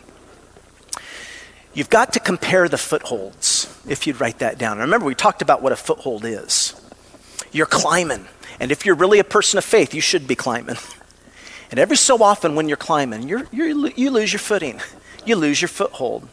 [1.73, 4.79] You've got to compare the footholds, if you'd write that down.
[4.79, 6.73] Remember, we talked about what a foothold is.
[7.51, 8.27] you're climbing.
[8.59, 10.77] And if you're really a person of faith, you should be climbing.
[11.71, 14.79] And every so often when you're climbing, you're, you're, you lose your footing,
[15.25, 16.27] you lose your foothold.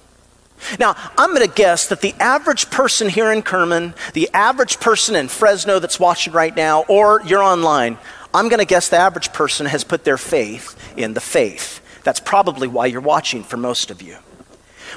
[0.78, 5.16] Now, I'm going to guess that the average person here in Kerman, the average person
[5.16, 7.98] in Fresno that's watching right now, or you're online,
[8.34, 11.80] I'm going to guess the average person has put their faith in the faith.
[12.04, 14.16] That's probably why you're watching for most of you.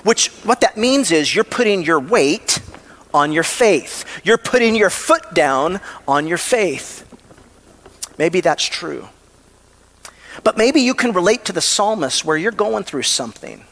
[0.03, 2.60] Which, what that means is you're putting your weight
[3.13, 4.03] on your faith.
[4.23, 7.03] You're putting your foot down on your faith.
[8.17, 9.08] Maybe that's true.
[10.43, 13.63] But maybe you can relate to the psalmist where you're going through something.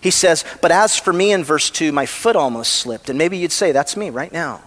[0.00, 3.08] He says, But as for me in verse 2, my foot almost slipped.
[3.08, 4.62] And maybe you'd say, That's me right now.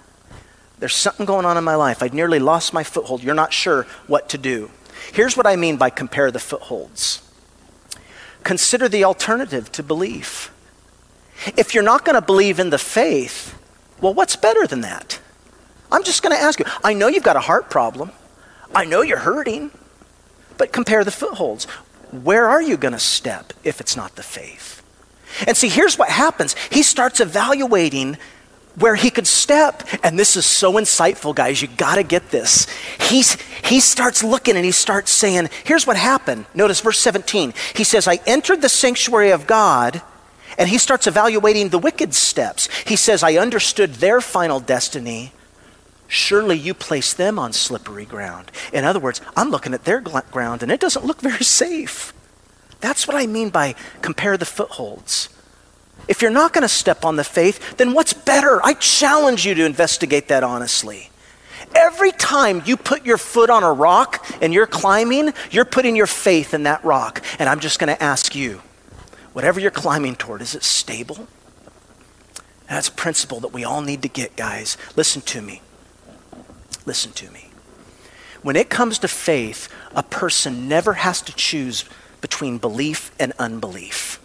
[0.80, 2.02] There's something going on in my life.
[2.02, 3.24] I'd nearly lost my foothold.
[3.24, 4.72] You're not sure what to do.
[5.14, 7.22] Here's what I mean by compare the footholds
[8.44, 10.52] consider the alternative to belief.
[11.58, 13.58] If you're not going to believe in the faith,
[14.00, 15.20] well, what's better than that?
[15.92, 16.66] I'm just going to ask you.
[16.84, 18.12] I know you've got a heart problem.
[18.74, 19.72] I know you're hurting.
[20.58, 21.66] But compare the footholds.
[22.12, 24.84] Where are you going to step if it's not the faith?
[25.48, 26.56] And see, here's what happens.
[26.70, 28.18] He starts evaluating
[28.76, 29.84] where he could step.
[30.04, 31.62] And this is so insightful, guys.
[31.62, 32.68] You got to get this.
[33.00, 36.46] He's, he starts looking and he starts saying, Here's what happened.
[36.54, 37.54] Notice verse 17.
[37.76, 40.02] He says, I entered the sanctuary of God.
[40.58, 42.68] And he starts evaluating the wicked steps.
[42.86, 45.32] He says, I understood their final destiny.
[46.08, 48.52] Surely you place them on slippery ground.
[48.74, 52.14] In other words, I'm looking at their ground and it doesn't look very safe.
[52.82, 55.30] That's what I mean by compare the footholds.
[56.12, 58.60] If you're not going to step on the faith, then what's better?
[58.66, 61.10] I challenge you to investigate that honestly.
[61.74, 66.08] Every time you put your foot on a rock and you're climbing, you're putting your
[66.08, 67.24] faith in that rock.
[67.40, 68.62] And I'm just going to ask you
[69.32, 71.30] whatever you're climbing toward, is it stable?
[72.68, 74.76] That's a principle that we all need to get, guys.
[74.98, 75.62] Listen to me.
[76.86, 77.52] Listen to me.
[78.42, 81.86] When it comes to faith, a person never has to choose
[82.20, 84.21] between belief and unbelief.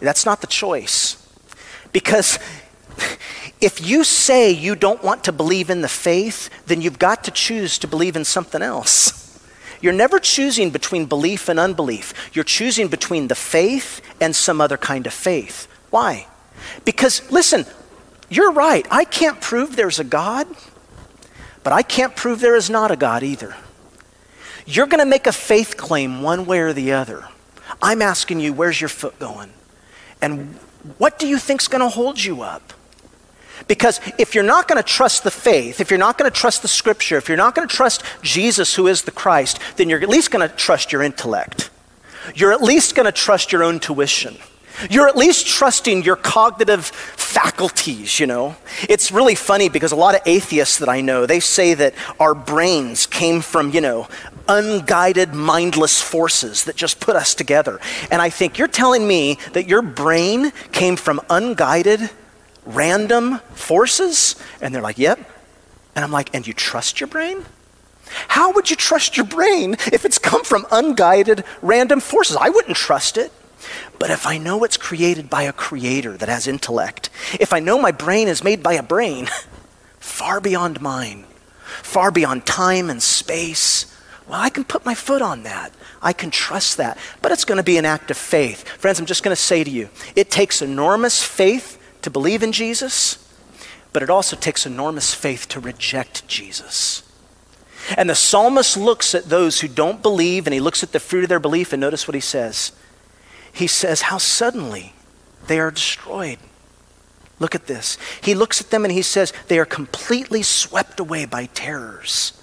[0.00, 1.16] That's not the choice.
[1.92, 2.38] Because
[3.60, 7.30] if you say you don't want to believe in the faith, then you've got to
[7.30, 9.24] choose to believe in something else.
[9.80, 12.12] You're never choosing between belief and unbelief.
[12.32, 15.68] You're choosing between the faith and some other kind of faith.
[15.90, 16.26] Why?
[16.84, 17.64] Because, listen,
[18.28, 18.86] you're right.
[18.90, 20.48] I can't prove there's a God,
[21.62, 23.54] but I can't prove there is not a God either.
[24.66, 27.26] You're going to make a faith claim one way or the other.
[27.80, 29.50] I'm asking you, where's your foot going?
[30.20, 30.54] And
[30.98, 32.72] what do you think's going to hold you up?
[33.66, 36.62] Because if you're not going to trust the faith, if you're not going to trust
[36.62, 40.00] the scripture, if you're not going to trust Jesus, who is the Christ, then you're
[40.00, 41.70] at least going to trust your intellect.
[42.34, 44.36] You're at least going to trust your own tuition.
[44.90, 48.56] You're at least trusting your cognitive faculties, you know.
[48.88, 52.34] It's really funny because a lot of atheists that I know, they say that our
[52.34, 54.08] brains came from, you know,
[54.48, 57.80] unguided, mindless forces that just put us together.
[58.10, 62.10] And I think you're telling me that your brain came from unguided,
[62.64, 64.36] random forces?
[64.60, 65.18] And they're like, yep.
[65.94, 67.44] And I'm like, and you trust your brain?
[68.28, 72.36] How would you trust your brain if it's come from unguided, random forces?
[72.36, 73.32] I wouldn't trust it.
[73.98, 77.80] But if I know it's created by a creator that has intellect, if I know
[77.80, 79.28] my brain is made by a brain
[79.98, 81.24] far beyond mine,
[81.82, 83.94] far beyond time and space,
[84.28, 85.72] well, I can put my foot on that.
[86.02, 86.98] I can trust that.
[87.22, 88.68] But it's going to be an act of faith.
[88.68, 92.52] Friends, I'm just going to say to you it takes enormous faith to believe in
[92.52, 93.24] Jesus,
[93.92, 97.02] but it also takes enormous faith to reject Jesus.
[97.96, 101.22] And the psalmist looks at those who don't believe and he looks at the fruit
[101.22, 102.72] of their belief, and notice what he says
[103.58, 104.92] he says, How suddenly
[105.48, 106.38] they are destroyed.
[107.40, 107.98] Look at this.
[108.22, 112.40] He looks at them and he says, They are completely swept away by terrors,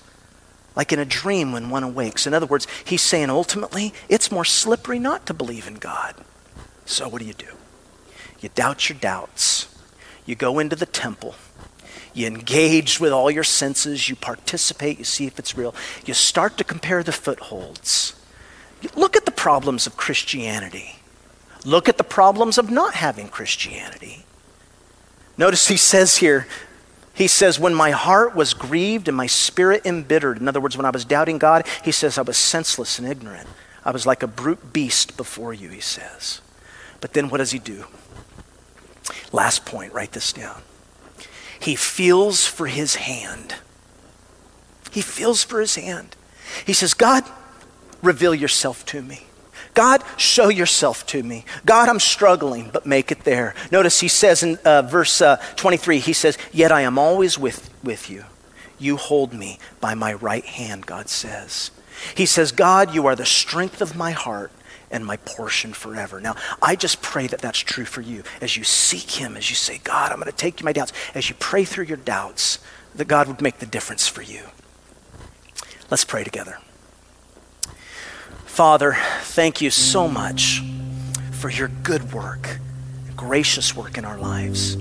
[0.76, 2.28] like in a dream when one awakes.
[2.28, 6.16] In other words, he's saying ultimately, it's more slippery not to believe in God.
[6.86, 7.54] So what do you do?
[8.42, 9.74] You doubt your doubts.
[10.26, 11.36] You go into the temple.
[12.14, 14.10] You engage with all your senses.
[14.10, 15.00] You participate.
[15.00, 15.74] You see if it's real.
[16.06, 18.16] You start to compare the footholds.
[18.96, 21.00] Look at the problems of Christianity.
[21.66, 24.26] Look at the problems of not having Christianity.
[25.38, 26.48] Notice he says here,
[27.14, 30.86] he says, When my heart was grieved and my spirit embittered, in other words, when
[30.86, 33.48] I was doubting God, he says, I was senseless and ignorant.
[33.84, 36.42] I was like a brute beast before you, he says.
[37.02, 37.86] But then what does he do?
[39.32, 40.62] Last point, write this down.
[41.60, 43.56] He feels for his hand.
[44.92, 46.16] He feels for his hand.
[46.66, 47.24] He says, God,
[48.02, 49.24] reveal yourself to me.
[49.76, 51.46] God, show yourself to me.
[51.66, 53.54] God, I'm struggling, but make it there.
[53.72, 57.70] Notice he says in uh, verse uh, 23, he says, Yet I am always with,
[57.84, 58.26] with you.
[58.80, 61.72] you hold me by my right hand, God says.
[62.16, 64.52] He says, God, you are the strength of my heart
[64.92, 66.22] and my portion forever.
[66.22, 68.24] Now, I just pray that that's true for you.
[68.42, 71.30] As you seek Him, as you say, God, I'm going to take my doubts, as
[71.30, 72.60] you pray through your doubts,
[72.94, 74.44] that God would make the difference for you.
[75.90, 76.60] Let's pray together.
[78.56, 80.64] Father, thank you so much
[81.32, 82.62] for your good work,
[83.14, 84.78] gracious work in our lives.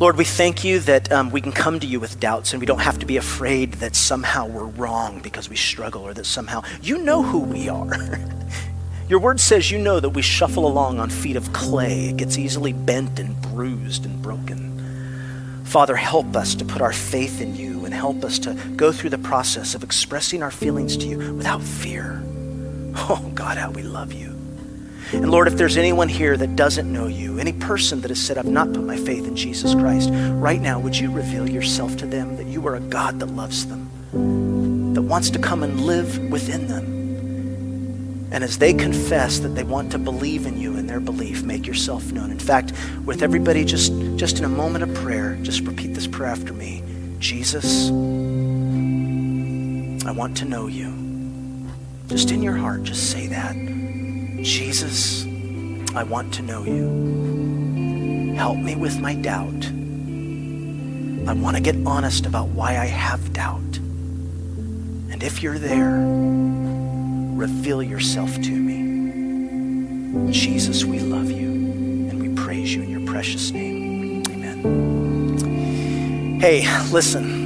[0.00, 2.64] Lord, we thank you that um, we can come to you with doubts and we
[2.64, 6.62] don't have to be afraid that somehow we're wrong because we struggle or that somehow
[6.80, 8.18] you know who we are.
[9.10, 12.08] Your word says you know that we shuffle along on feet of clay.
[12.08, 15.64] It gets easily bent and bruised and broken.
[15.66, 19.10] Father, help us to put our faith in you and help us to go through
[19.10, 22.24] the process of expressing our feelings to you without fear.
[23.10, 24.38] Oh, God, how we love you.
[25.12, 28.36] And Lord, if there's anyone here that doesn't know you, any person that has said,
[28.36, 32.06] I've not put my faith in Jesus Christ, right now, would you reveal yourself to
[32.06, 33.88] them that you are a God that loves them,
[34.92, 36.98] that wants to come and live within them?
[38.30, 41.66] And as they confess that they want to believe in you and their belief, make
[41.66, 42.30] yourself known.
[42.30, 42.74] In fact,
[43.06, 46.82] with everybody just, just in a moment of prayer, just repeat this prayer after me.
[47.18, 47.88] Jesus,
[50.06, 51.07] I want to know you.
[52.08, 53.54] Just in your heart, just say that.
[54.42, 55.26] Jesus,
[55.94, 58.34] I want to know you.
[58.34, 59.66] Help me with my doubt.
[61.28, 63.76] I want to get honest about why I have doubt.
[65.10, 65.98] And if you're there,
[67.36, 70.32] reveal yourself to me.
[70.32, 74.22] Jesus, we love you and we praise you in your precious name.
[74.30, 75.38] Amen.
[76.40, 77.37] Hey, listen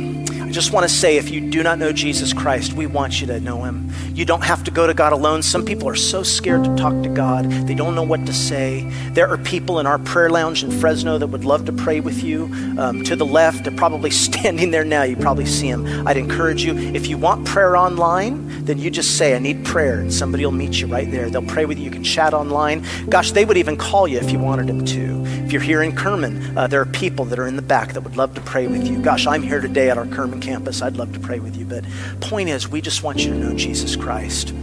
[0.53, 3.40] just want to say if you do not know Jesus Christ, we want you to
[3.40, 3.90] know him.
[4.14, 5.42] You don't have to go to God alone.
[5.42, 8.82] Some people are so scared to talk to God, they don't know what to say.
[9.12, 12.22] There are people in our prayer lounge in Fresno that would love to pray with
[12.22, 12.44] you.
[12.78, 15.03] Um, to the left, they're probably standing there now.
[15.03, 16.07] You probably see them.
[16.07, 20.00] I'd encourage you, if you want prayer online, then you just say, I need prayer,
[20.00, 21.30] and somebody will meet you right there.
[21.30, 21.84] They'll pray with you.
[21.84, 22.84] You can chat online.
[23.09, 25.41] Gosh, they would even call you if you wanted them to.
[25.53, 28.00] If you're here in Kerman, uh, there are people that are in the back that
[28.00, 29.03] would love to pray with you.
[29.03, 30.80] Gosh, I'm here today at our Kerman campus.
[30.80, 31.66] I'd love to pray with you.
[31.66, 31.84] But
[32.22, 34.55] point is, we just want you to know Jesus Christ.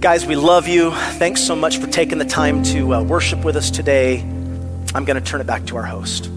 [0.00, 0.90] Guys, we love you.
[0.90, 4.20] Thanks so much for taking the time to uh, worship with us today.
[4.94, 6.28] I'm going to turn it back to our host.